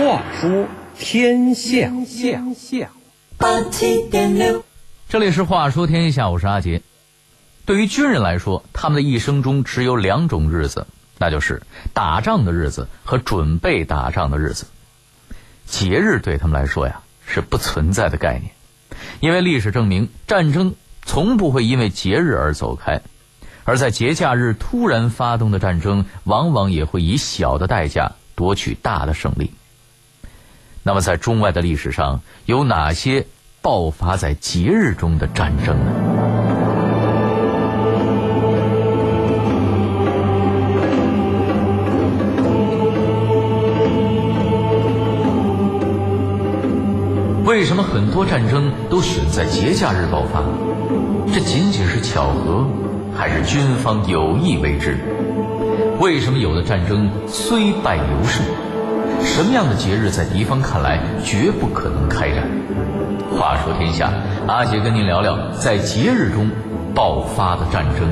[0.00, 0.66] 话说
[0.98, 1.92] 天下，
[3.36, 4.64] 八七点六，
[5.10, 6.80] 这里是《话说天下》，我是阿杰。
[7.66, 10.86] 对于军人来说，他们的一生中只有两种日子，
[11.18, 11.60] 那就是
[11.92, 14.64] 打仗的日子和准备打仗的日子。
[15.66, 18.52] 节日对他们来说呀，是不存在的概念，
[19.20, 23.02] 因为历史证明，战争从不会因为节日而走开，
[23.64, 29.52] 而在节假日突然发动的战争，往往也会以小的代价夺取大的胜利。
[30.82, 33.26] 那么，在中外的历史上，有哪些
[33.60, 35.92] 爆发在节日中的战争呢？
[47.44, 50.42] 为什么很多战争都选在节假日爆发？
[51.32, 52.66] 这仅仅是巧合，
[53.14, 54.96] 还是军方有意为之？
[56.00, 58.42] 为什么有的战争虽败犹胜？
[59.22, 62.46] 什么样的节日在敌方看来绝不可能开战？
[63.32, 64.10] 话说天下，
[64.46, 66.50] 阿杰跟您聊聊在节日中
[66.94, 68.08] 爆发的战争。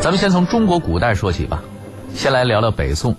[0.00, 1.60] 咱们先从中国古代说起吧。
[2.16, 3.16] 先来聊聊北宋，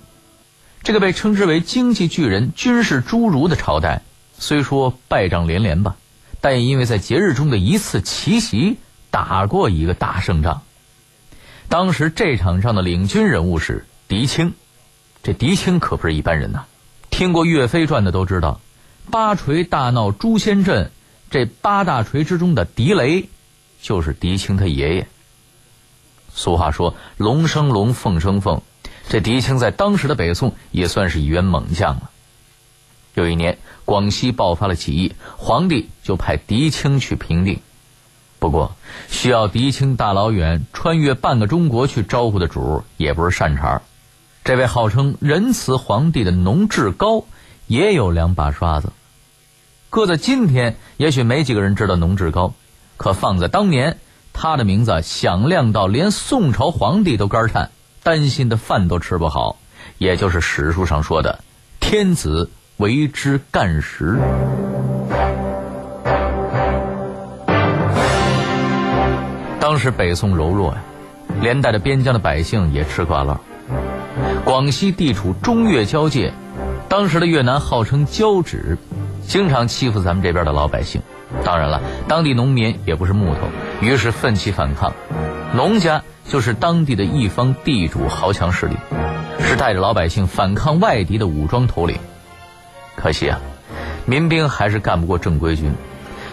[0.82, 4.02] 这个被称之为经济巨人、军事侏儒的朝代，
[4.40, 5.96] 虽说败仗连连吧，
[6.42, 8.78] 但也因为在节日中的一次奇袭
[9.12, 10.64] 打过一个大胜仗。
[11.70, 14.56] 当时这场仗的领军人物是狄青，
[15.22, 16.66] 这狄青可不是一般人呐。
[17.12, 18.60] 听过《岳飞传》的都知道，
[19.12, 20.92] 八锤大闹诛仙阵，
[21.30, 23.30] 这八大锤之中的狄雷，
[23.80, 25.08] 就是狄青他爷爷。
[26.34, 28.60] 俗话说：“龙生龙，凤生凤。”
[29.10, 32.10] 这狄青在当时的北宋也算是一员猛将了。
[33.14, 37.62] 有一年，广西爆发了起义，皇帝就派狄青去平定。
[38.40, 38.76] 不过，
[39.10, 43.82] 需要狄青大老远穿越半个中国去招呼的主也不是善茬儿。
[44.44, 47.26] 这位号称仁慈皇帝的农志高
[47.66, 48.92] 也有两把刷子。
[49.90, 52.54] 搁在今天，也许没几个人知道农志高，
[52.98, 54.00] 可放在当年，
[54.34, 57.72] 他的名字响亮到连宋朝皇帝都肝颤。
[58.08, 59.58] 担心的饭都吃不好，
[59.98, 61.44] 也就是史书上说的
[61.82, 64.18] “天子为之干食”。
[69.60, 70.78] 当时北宋柔弱呀，
[71.42, 73.42] 连带着边疆的百姓也吃垮了。
[74.46, 76.32] 广西地处中越交界，
[76.88, 78.78] 当时的越南号称交趾，
[79.28, 81.02] 经常欺负咱们这边的老百姓。
[81.44, 83.42] 当然了，当地农民也不是木头，
[83.82, 84.94] 于是奋起反抗。
[85.54, 86.02] 农家。
[86.28, 88.76] 就是当地的一方地主豪强势力，
[89.40, 91.98] 是带着老百姓反抗外敌的武装头领。
[92.96, 93.40] 可惜啊，
[94.06, 95.74] 民兵还是干不过正规军。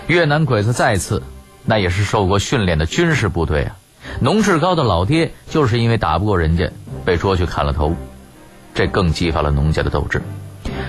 [0.06, 1.22] 越南鬼子再次，
[1.64, 3.76] 那也是受过训练的军事部队啊。
[4.20, 6.70] 农志高的老爹就是因为打不过人家，
[7.04, 7.94] 被捉去砍了头。
[8.74, 10.20] 这更激发了农家的斗志。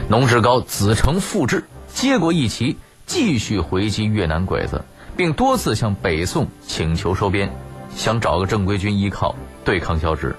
[0.08, 4.84] 农志高子承父志，接过义旗，继续回击越南鬼子，
[5.16, 7.56] 并多次向北宋请求收编。
[7.96, 10.36] 想找个正规军依靠对抗交趾，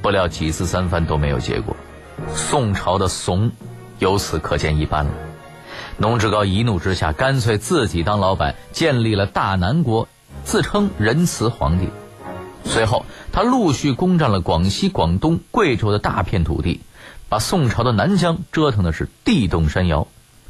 [0.00, 1.76] 不料几次三番都没有结果。
[2.32, 3.50] 宋朝的怂，
[3.98, 5.12] 由此可见一斑了。
[5.98, 10.08] 农志高一怒之下，干脆自己当老板，建立了大南国，
[10.44, 11.88] 自称仁慈皇帝。
[12.64, 16.80] 随后，他陆续攻占了广西、广东、贵州的大片土地，
[17.28, 20.06] 把宋朝的南疆折腾的是地动山摇。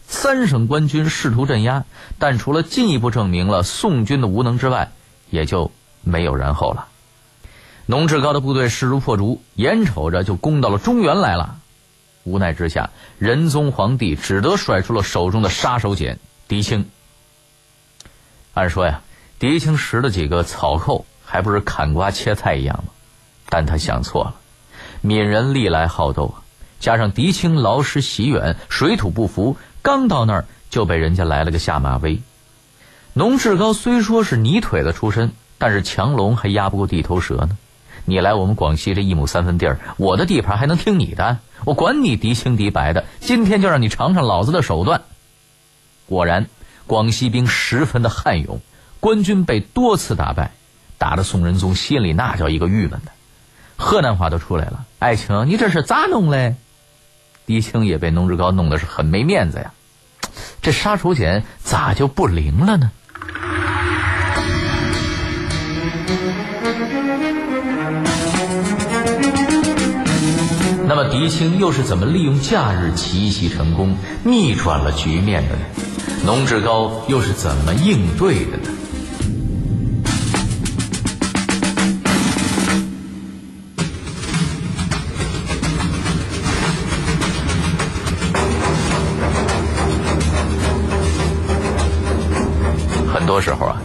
[0.07, 1.85] 三省官军试图镇压，
[2.19, 4.93] 但除了进一步证明了宋军的无能之外，
[5.31, 5.73] 也就。
[6.03, 6.87] 没有然后了，
[7.87, 11.57] 农志高的部队势如破竹，眼瞅着就攻到了中原来了。
[12.25, 16.89] 无奈之下，仁宗皇帝只得甩出了手中的杀手锏——狄青。
[18.55, 19.01] 按说呀，
[19.39, 22.93] 狄青识了几个草寇，还不是砍瓜切菜一样吗？
[23.49, 24.37] 但他想错了。
[25.01, 26.35] 闽人历来好斗，
[26.79, 32.23] 加上狄青劳师袭远，水土不服，刚到那儿就被人家来了个下马威。
[33.15, 35.33] 农志高虽说是泥腿子出身。
[35.63, 37.57] 但是强龙还压不过地头蛇呢，
[38.05, 41.39] 你来我们广西这一亩三分地儿，我的地盘还能听你的？
[41.65, 45.03] 我管你嫡青嫡白的，今天就让你尝尝老子的手段。
[46.07, 46.49] 果然，
[46.89, 48.61] 广西兵十分的悍勇，
[48.99, 50.51] 官军被多次打败，
[50.99, 53.13] 打得宋仁宗心里那叫一个郁闷的，
[53.77, 54.85] 河南话都出来了。
[54.99, 56.57] 爱卿，你这是咋弄嘞？
[57.47, 59.73] 狄青也被农志高弄得是很没面子呀，
[60.61, 62.91] 这杀手锏咋就不灵了呢？
[70.87, 75.63] 那么狄青又是怎么利用假日奇袭成功，逆转了局面的呢？
[76.25, 78.69] 农志高又是怎么应对的呢？
[93.13, 93.81] 很多时候啊，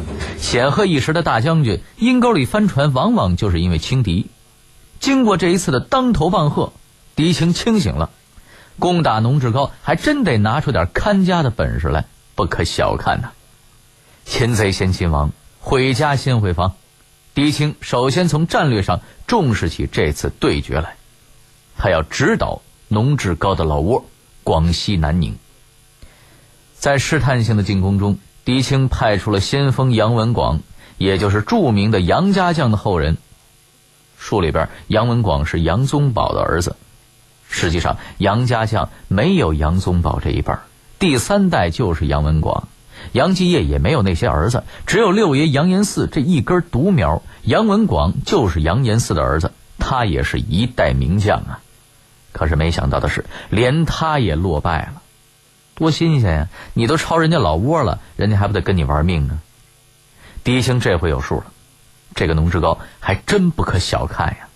[0.47, 4.27] 显赫一时的大将军阴沟里翻船，往往就是因为轻敌。
[4.97, 6.71] 经过这一次的当头棒喝，
[7.17, 8.11] 狄青清醒了，
[8.79, 13.31] 攻打农志高还真得拿出点看家的本事来，不可小看呐。
[14.23, 16.75] 擒贼先擒王，毁家先毁房。
[17.33, 20.95] 狄青首先从战略上重视起这次对决来，
[21.77, 24.05] 他要直捣农志高的老窝
[24.45, 25.35] 广西南宁。
[26.73, 28.17] 在试探性的进攻中。
[28.47, 30.61] 狄青派出了先锋杨文广，
[30.97, 33.17] 也就是著名的杨家将的后人。
[34.17, 36.77] 书里边，杨文广是杨宗保的儿子。
[37.49, 40.61] 实际上，杨家将没有杨宗保这一辈儿，
[40.97, 42.69] 第三代就是杨文广。
[43.11, 47.21] 杨继业也没有那些儿子，只有六爷杨延嗣这一根独苗。
[47.43, 51.59] 杨文广就是杨延嗣的儿子，他也是一代名将啊。
[52.31, 55.01] 可是没想到的是，连他也落败了。
[55.77, 56.49] 多新鲜呀！
[56.73, 59.37] 你都抄人家老窝了，人家还不得跟你玩命啊？
[60.43, 61.45] 狄青这回有数了，
[62.15, 64.47] 这个农志高还真不可小看呀。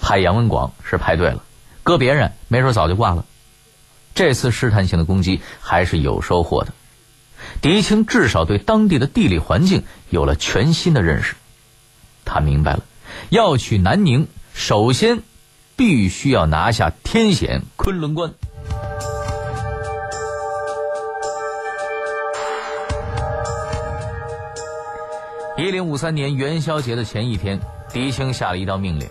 [0.00, 1.44] 派杨文广是派对了，
[1.84, 3.24] 搁别人没准早就挂了。
[4.16, 6.74] 这次试探性的攻击还是有收获的。
[7.60, 11.36] 狄青至少对当地的地理环境有了全新的认识，
[12.24, 12.82] 他明白了，
[13.28, 15.22] 要去南宁，首先
[15.76, 18.34] 必须要拿下天险昆仑关。
[25.58, 27.58] 一零五三年元宵节的前一天，
[27.92, 29.10] 狄青下了一道命令：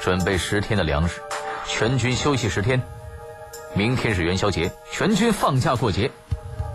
[0.00, 1.20] 准备十天的粮食，
[1.66, 2.80] 全军休息十天。
[3.74, 6.08] 明天是元宵节，全军放假过节。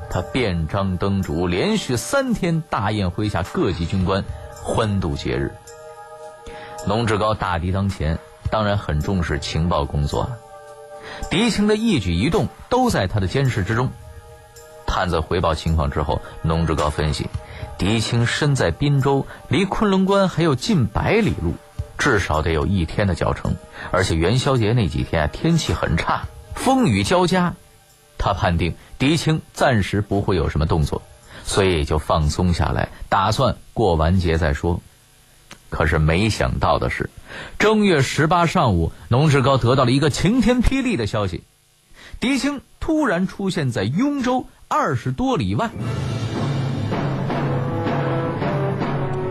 [0.09, 4.25] 他便章灯烛，连续三天大宴麾下各级军官，
[4.61, 5.53] 欢度节日。
[6.85, 10.37] 农志高大敌当前，当然很重视情报工作了。
[11.29, 13.89] 狄青的一举一动都在他的监视之中。
[14.85, 17.29] 探子回报情况之后，农志高分析。
[17.81, 21.56] 狄青身在滨州，离昆仑关还有近百里路，
[21.98, 23.56] 至少得有一天的脚程。
[23.89, 27.56] 而且元宵节那几天啊，天气很差，风雨交加。
[28.19, 31.01] 他判定狄青暂时不会有什么动作，
[31.44, 34.80] 所以就放松下来，打算过完节再说。
[35.72, 37.10] 可是没想到的是，
[37.57, 41.44] 正月十八上午，农志高得到了一个晴天霹雳的消息：
[42.19, 45.72] 狄青突然出现在雍州二十多里外。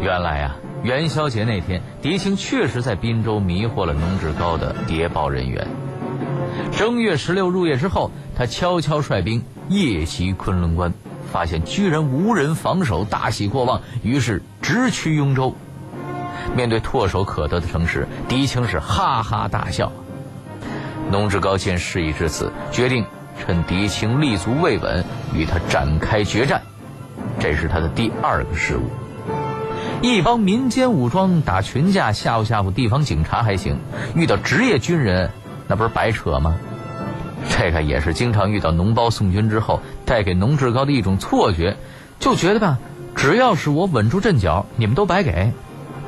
[0.02, 5.68] 原来呀，元宵节那天，狄青确实在滨州迷惑了农志高的谍报人员。
[6.72, 10.94] 正月十六入夜之后，他悄悄率兵夜袭昆仑关，
[11.30, 15.54] 发现居然无人防守，大喜过望，于是直趋雍州。
[16.56, 19.92] 面对唾手可得的城市，狄青是哈哈大笑。
[21.10, 23.04] 农志高见事已至此，决定
[23.38, 25.04] 趁狄青立足未稳，
[25.34, 26.62] 与他展开决战。
[27.38, 28.88] 这是他的第二个失误。
[30.02, 33.78] 一帮民间武装打群架吓唬吓唬地方警察还行，
[34.14, 35.30] 遇到职业军人，
[35.68, 36.56] 那不是白扯吗？
[37.48, 41.76] 这个也是经常遇到脓包送军之后带给农志高的一种错觉，
[42.18, 42.78] 就觉得吧，
[43.14, 45.52] 只要是我稳住阵脚，你们都白给。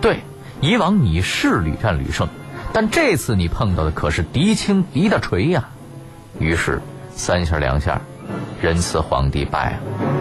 [0.00, 0.20] 对，
[0.60, 2.28] 以往你是屡战屡胜，
[2.72, 5.68] 但这次你碰到的可是敌青敌大锤呀。
[6.38, 6.80] 于是
[7.14, 8.00] 三下两下，
[8.60, 10.11] 仁慈皇帝败了。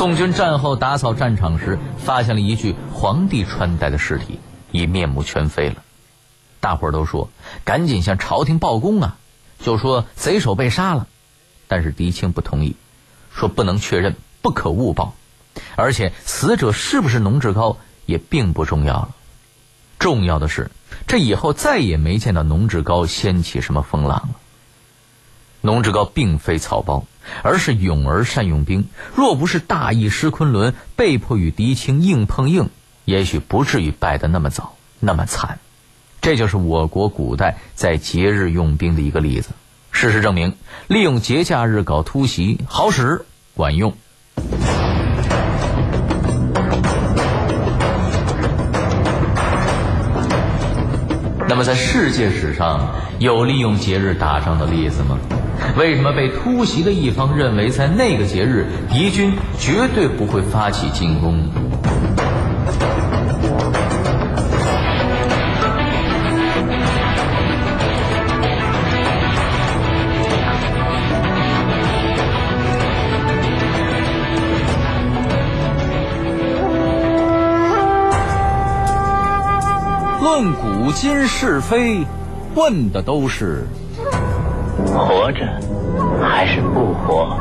[0.00, 4.40] 宋军战后打扫战场时，发现了一具皇帝穿戴的尸体，
[4.72, 5.82] 已面目全非了。
[6.58, 7.28] 大伙儿都说
[7.64, 9.18] 赶紧向朝廷报功啊，
[9.58, 11.06] 就说贼首被杀了。
[11.68, 12.76] 但是狄青不同意，
[13.30, 15.12] 说不能确认，不可误报。
[15.76, 17.76] 而且死者是不是农志高
[18.06, 19.10] 也并不重要了，
[19.98, 20.70] 重要的是
[21.06, 24.30] 这以后再也没见到农志高掀起什么风浪了。
[25.60, 27.04] 农志高并非草包。
[27.42, 32.68] 而是勇而善用兵，若不是大意失昆仑，被迫与敌情硬碰硬，
[33.04, 35.58] 也许不至于败得那么早，那么惨。
[36.20, 39.50] 这就是我国古代在节日用兵的一个例子。
[39.90, 40.54] 事实证明，
[40.86, 43.94] 利用节假日搞突袭，好使管用。
[51.48, 55.18] 那么，在世界史上有利用节日打仗的例子吗？
[55.76, 61.38] 为什么被突袭的一方认为在那个节日敌军绝对不会发起进攻？
[80.22, 82.04] 论古今是非，
[82.54, 83.66] 问的都是。
[84.86, 85.46] 活着
[86.22, 87.36] 还是不活，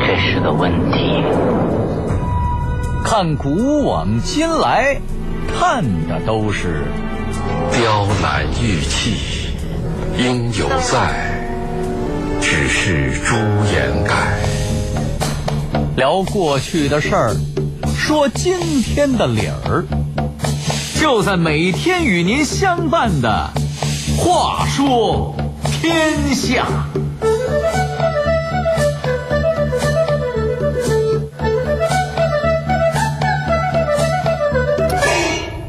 [0.00, 1.22] 这是个问题。
[3.04, 5.00] 看古往今来，
[5.46, 6.84] 看的都是
[7.70, 9.14] 雕栏玉砌
[10.18, 11.30] 应犹在，
[12.40, 13.36] 只是朱
[13.72, 14.38] 颜改。
[15.96, 17.36] 聊过去的事儿，
[17.96, 19.84] 说今天的理儿，
[21.00, 23.50] 就在每天与您相伴的
[24.20, 25.35] 《话说
[25.86, 26.66] 天下》。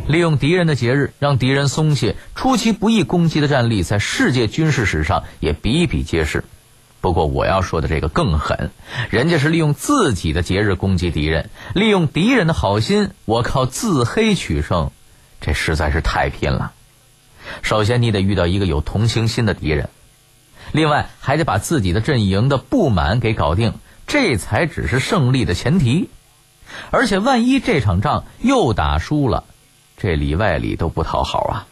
[0.07, 6.43] 利用敌人的节日，让敌人松懈，出其不意攻击的战例，在世界军事史上也比比皆是。
[6.99, 8.71] 不过我要说的这个更狠，
[9.11, 14.89] 人家是利用自己的节日攻击敌人，利用敌人的好心，我靠自黑取胜，
[15.41, 16.71] 这实在是太拼了。
[17.61, 19.89] 首先你得遇到一个有同情心的敌人，
[20.71, 23.73] 另外还得把自己的阵营的不满给搞定，
[24.05, 26.09] 这才只是胜利的前提。
[26.91, 29.45] 而且万一这场仗又打输了，
[29.97, 31.65] 这里外里都不讨好啊，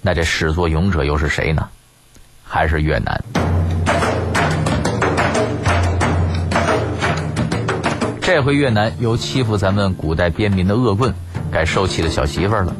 [0.00, 1.68] 那这始作俑者又是谁呢？
[2.42, 3.22] 还是越南。
[8.20, 11.14] 这回越南又欺负咱们古代边民的恶棍，
[11.50, 12.74] 该受气的小媳妇儿了。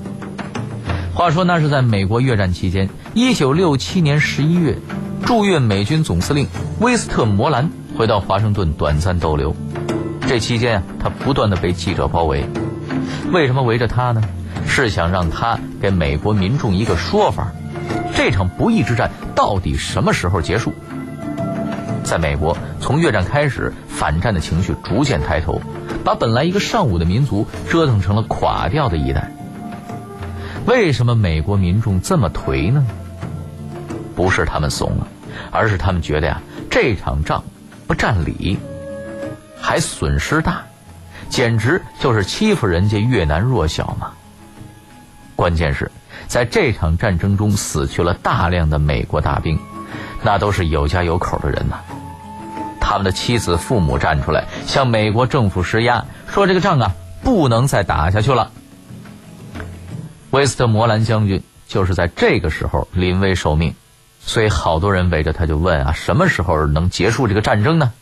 [1.15, 4.79] 话说那是在美国越战期间，一九六七年十一月，
[5.27, 6.49] 驻越美军总司令
[6.81, 9.55] 威斯特摩兰回到华盛顿短暂逗留。
[10.27, 12.47] 这期间啊，他不断的被记者包围。
[13.31, 14.23] 为什么围着他呢？
[14.67, 17.53] 是想让他给美国民众一个说法：
[18.17, 20.73] 这场不义之战到底什么时候结束？
[22.05, 25.61] 在美国，从越战开始，反战的情绪逐渐抬头，
[26.03, 29.31] 把本来一个尚武的民族折腾成了垮掉的一代。
[30.65, 32.87] 为什么美国民众这么颓呢？
[34.15, 35.07] 不是他们怂了，
[35.51, 36.41] 而是他们觉得呀，
[36.71, 37.43] 这场仗
[37.87, 38.59] 不占理，
[39.61, 40.63] 还损失大，
[41.29, 44.13] 简直就是欺负人家越南弱小嘛。
[45.35, 45.91] 关键是，
[46.27, 49.59] 在这场战争中死去了大量的美国大兵。
[50.25, 51.81] 那都是有家有口的人呐，
[52.81, 56.93] 他们的妻子、父母站出来向美国政府施压，说这个仗啊
[57.25, 58.53] 不能再打下去了。
[60.31, 63.75] 威斯特摩兰将军就是在这个时候临危受命，
[64.25, 67.93] 所以好多人围着他就问啊，什么时候能结束这个战争呢？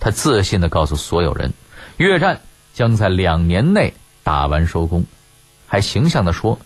[0.00, 1.52] 他自信地告诉所有人，
[1.96, 2.40] 越战
[2.74, 5.04] 将在两年内打完收工，
[5.66, 6.58] 还形象地说，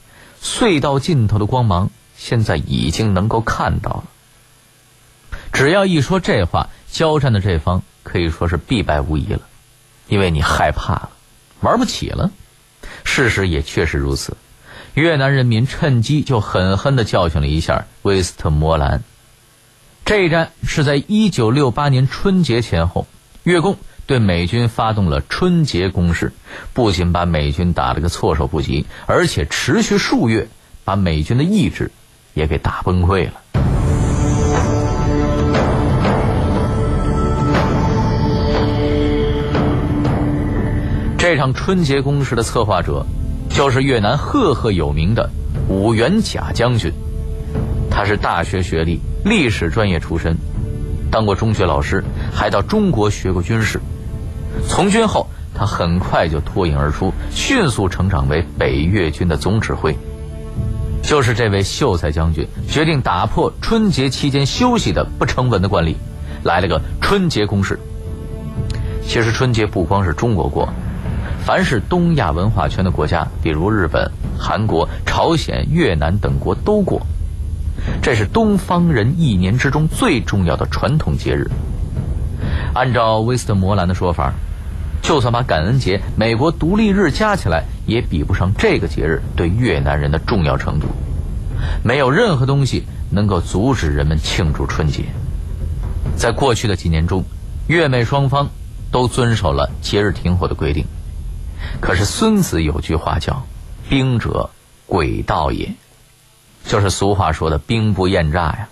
[0.43, 4.05] 隧道尽头的光芒现在已经能够看到了。
[5.53, 9.43] 只要一说这话，交战的这方可以说是必败无疑了，
[10.09, 11.11] 因为你害怕了，
[11.61, 12.31] 玩不起了。
[13.05, 14.37] 事实也确实如此，
[14.95, 19.03] 越南人民趁机就狠狠地教训了一下威斯特摩兰。
[20.05, 23.07] 这一战是在一九六八年春节前后，
[23.45, 26.33] 越共对美军发动了春节攻势，
[26.73, 30.49] 不仅把美军打了个措手不及，而且持续数月，
[30.85, 31.93] 把美军的意志
[32.35, 33.35] 也给打崩溃了。
[41.17, 43.07] 这场春节攻势的策划者，
[43.51, 45.29] 就是越南赫赫有名的
[45.69, 46.93] 武元甲将军。
[47.91, 50.37] 他是大学学历，历史专业出身，
[51.11, 52.03] 当过中学老师，
[52.33, 53.81] 还到中国学过军事。
[54.67, 59.95] 从军后，他很快就脱颖而出，迅速成长为北越军的总指挥。
[61.03, 65.97] 就是这位秀才将军，决定打破春节期间休息的不成文的惯例，
[66.45, 67.79] 来了个春节攻势。
[69.03, 70.69] 其实春节不光是中国过。
[71.45, 77.01] 凡是东亚文化圈的国家，比如日本、韩国、朝鲜、越南等国都过，
[78.03, 81.51] 这是东方人一年之中最重要的传统节日。
[82.75, 84.33] 按照威斯特摩兰的说法，
[85.03, 90.87] 就算把感恩节、美国独立日加起来，也比不上这个节日对越南人的重要程度。
[91.83, 95.05] 没有任何东西能够阻止人们庆祝春节。
[96.17, 97.25] 在过去的几年中，
[97.67, 98.49] 越美双方
[98.93, 100.85] 都遵守了节日停火的规定。
[101.81, 103.47] 可是孙子有句话叫
[103.89, 104.51] “兵者，
[104.89, 105.75] 诡道也”，
[106.67, 108.69] 就是俗话说的“兵不厌诈”呀。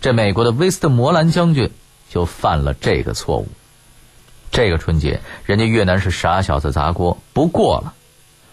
[0.00, 1.70] 这美国的威斯特摩兰将军
[2.08, 3.48] 就犯了这个错误。
[4.50, 7.94] 这个春节，人家越南是傻小子砸锅，不过了。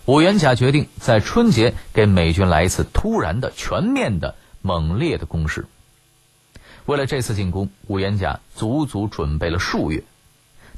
[0.05, 5.65] 五元甲决定在春节给美军来一次突然的、全面的、猛烈的攻势。
[6.85, 10.03] 为了这次进攻，五元甲足足准备了数月。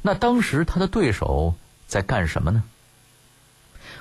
[0.03, 1.55] 那当时他的对手
[1.87, 2.63] 在干什么呢？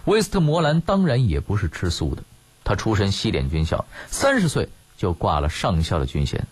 [0.04, 2.22] 威斯特摩兰当然也不是吃素的，
[2.62, 4.68] 他出身西点军校，三十岁
[4.98, 6.46] 就挂了上校的军衔。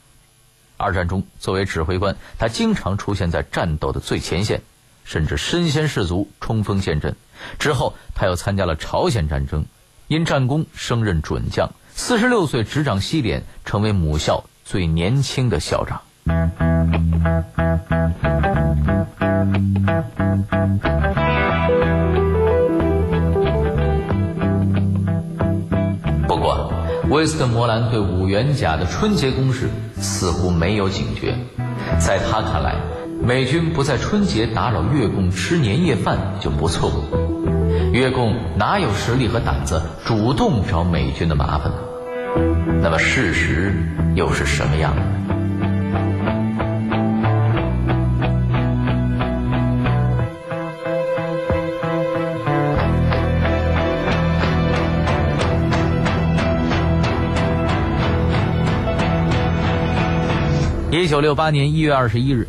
[0.78, 4.62] 二战中，作为指挥官，他经常出现在战斗的最前线，
[5.04, 7.14] 甚至身先士卒，冲锋陷阵。
[7.58, 9.64] 之后，他又参加了朝鲜战争，
[10.08, 11.70] 因战功升任准将。
[11.94, 16.00] 四十六岁执掌西点，成为母校最年轻的校长。
[27.12, 29.68] 威斯特摩兰对五元甲的春节攻势
[30.00, 31.34] 似乎没有警觉，
[31.98, 32.74] 在他看来，
[33.22, 36.90] 美军不在春节打扰越共吃年夜饭就不错。
[37.92, 41.76] 越共哪有实力和胆子主动找美军的麻烦呢？
[42.80, 43.74] 那么事实
[44.14, 45.02] 又是什么样的？
[60.92, 62.48] 一九六八年一月二十一日，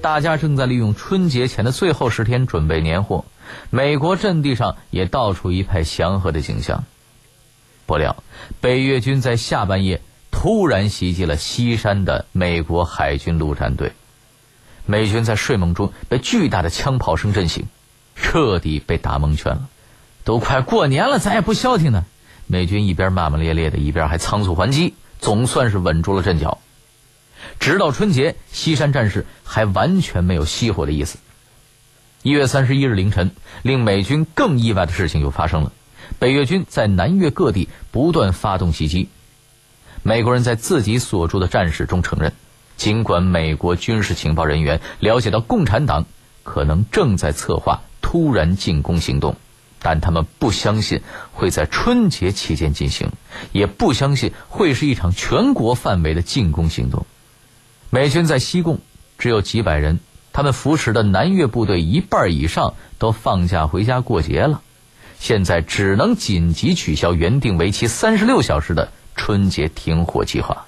[0.00, 3.26] 大家正在利用春节前的最后十天准备年货，
[3.68, 6.84] 美国阵地上也到处一派祥和的景象。
[7.84, 8.16] 不料，
[8.62, 13.92] 北越军在下半夜突然袭击了西山的美国海军陆战队，
[14.86, 17.66] 美军在睡梦中被巨大的枪炮声震醒，
[18.14, 19.68] 彻底被打蒙圈了。
[20.24, 22.06] 都快过年了，咱也不消停呢。
[22.46, 26.58] 美军一边骂骂咧咧的，一边还仓促还击，总算是稳住了阵脚。
[27.60, 31.18] 直到春节，西山战事还完全没有熄火的意思。
[32.22, 33.30] 一月三十一日凌晨，
[33.62, 35.72] 令美军更意外的事情又发生了。
[36.18, 39.08] 北越军在南越各地不断发动袭击，
[40.02, 42.32] 美国人在自己所著的战史中承认，
[42.76, 46.06] 尽管美国军事情报人员了解到共产党
[46.44, 49.36] 可能正在策划突然进攻行动，
[49.80, 51.02] 但他们不相信
[51.32, 53.10] 会在春节期间进行，
[53.52, 57.04] 也不相信会是一场全国范围的进攻行动。
[57.90, 58.80] 美军在西贡
[59.18, 60.00] 只有几百人，
[60.32, 64.62] 他们扶持的南越部队一半以上都放假回家过节了。
[65.18, 70.66] 现在只能紧急取消原定为期三十六小时的春节停火计划。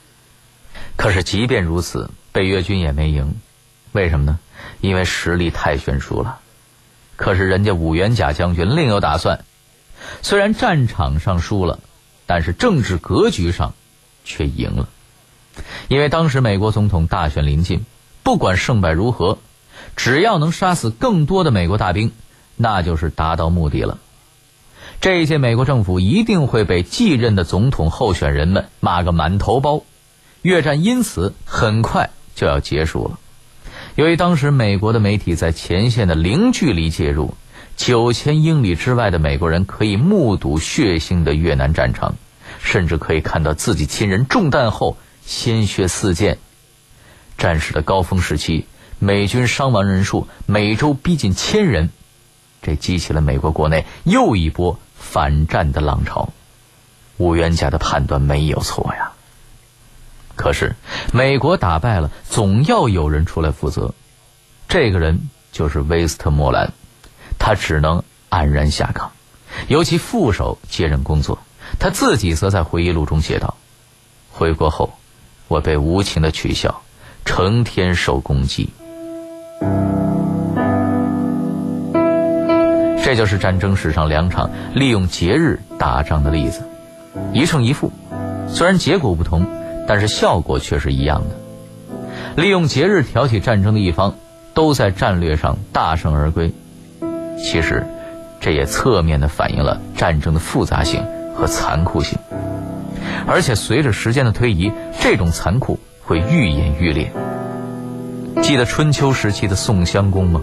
[0.97, 3.37] 可是，即便如此，北越军也没赢。
[3.93, 4.39] 为什么呢？
[4.81, 6.41] 因为实力太悬殊了。
[7.17, 9.45] 可是，人家五元甲将军另有打算。
[10.23, 11.79] 虽然战场上输了，
[12.27, 13.75] 但是政治格局上
[14.25, 14.89] 却赢了。
[15.89, 17.85] 因为当时美国总统大选临近，
[18.23, 19.39] 不管胜败如何，
[19.97, 22.13] 只要能杀死更多的美国大兵，
[22.57, 23.99] 那就是达到目的了。
[25.01, 29.83] 这一届美国政府一定会被继任的总统候选人们骂个满头包，
[30.43, 33.19] 越战因此很快就要结束了。
[33.95, 37.35] 由于当时美国的媒体在前线的零距离介入，
[37.77, 42.17] 九千英里之外的美国人可以目睹血腥的越南战场，
[42.61, 44.97] 甚至可以看到自己亲人中弹后
[45.29, 46.39] 鲜血四溅。
[47.37, 48.65] 战事的高峰时期，
[48.99, 51.91] 美军伤亡人数每周逼近千人，
[52.63, 54.79] 这激起了美国国内又一波。
[54.99, 56.31] 反战的浪潮，
[57.17, 59.13] 五元甲的判断没有错呀。
[60.35, 60.75] 可是
[61.13, 63.95] 美国打败了，总要有人出来负责。
[64.69, 66.73] 这个人就是威斯特莫兰，
[67.39, 69.13] 他只能黯然下岗，
[69.69, 71.39] 由其副手接任工作。
[71.79, 73.57] 他自己则在回忆录中写道
[74.31, 74.98] ：“回国后，
[75.49, 76.83] 我被无情的取笑，
[77.25, 78.71] 成天受攻击。”
[83.03, 86.63] 这就是战争史上两场利用节日打仗的例子，
[87.33, 87.91] 一胜一负。
[88.49, 89.47] 虽然结果不同，
[89.87, 92.43] 但是效果却是一样的。
[92.43, 94.15] 利用节日挑起战争的一方，
[94.53, 96.53] 都在战略上大胜而归。
[97.39, 97.87] 其实，
[98.41, 101.03] 这也侧面的反映了战争的复杂性
[101.35, 102.19] 和残酷性。
[103.27, 107.13] 而且，随着时间的推移，这种残酷会愈演愈烈。
[108.43, 110.41] 记得春秋时期的宋襄公吗？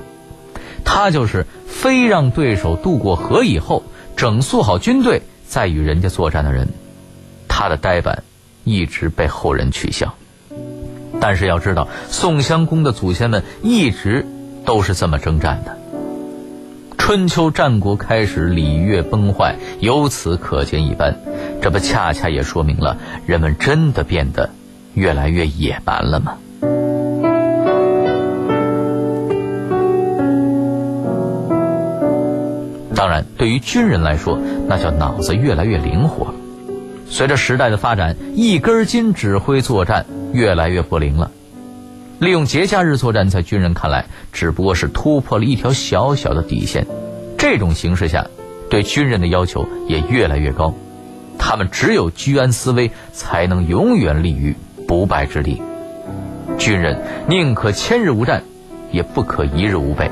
[0.83, 3.83] 他就是非让对手渡过河以后，
[4.15, 6.67] 整肃好军队再与人家作战的人。
[7.47, 8.23] 他的呆板
[8.63, 10.13] 一直被后人取笑。
[11.19, 14.25] 但是要知道，宋襄公的祖先们一直
[14.65, 15.77] 都是这么征战的。
[16.97, 21.17] 春秋战国开始礼乐崩坏，由此可见一斑。
[21.61, 24.49] 这不恰恰也说明了人们真的变得
[24.93, 26.37] 越来越野蛮了吗？
[32.95, 36.33] 当然，对于军人来说，那叫脑子越来越灵活。
[37.09, 41.29] 随着时代的发展，一根筋指挥作战越来越不灵了。
[42.19, 46.87] 利用节假日作战，在军人看来，只不过是突破了一条小小的底线。
[47.37, 48.27] 这种形势下，
[48.69, 50.73] 对军人的要求也越来越高。
[51.47, 54.55] 他们只有居安思危，才能永远立于
[54.87, 55.61] 不败之地。
[56.57, 56.97] 军人
[57.29, 58.41] 宁可千日无战，
[58.91, 60.09] 也不可一日无备。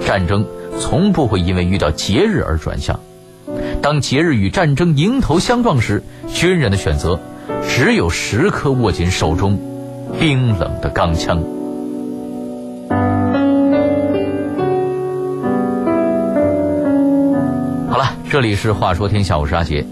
[0.00, 0.46] 战争
[0.80, 2.98] 从不会因为遇到节日而转向。
[3.82, 7.20] 当节日与战争迎头相撞时，军人的选择
[7.68, 9.60] 只有时刻握紧手中
[10.18, 11.42] 冰冷的钢枪。
[17.90, 19.84] 好了，这里是《话说天下》，我是阿杰。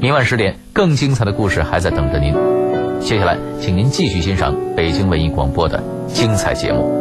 [0.00, 2.34] 明晚十点，更精彩的故事还在等着您。
[3.00, 6.99] 接下来，请您继续欣赏北京文艺广播的精彩节目。